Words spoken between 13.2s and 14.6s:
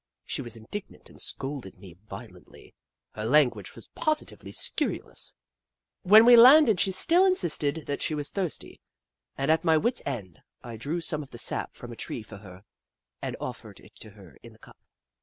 and offered it to her in the